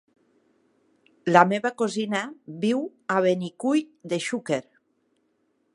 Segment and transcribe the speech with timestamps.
[1.35, 2.23] La meva cosina
[2.65, 2.81] viu
[3.17, 4.63] a Benicull de Xúquer.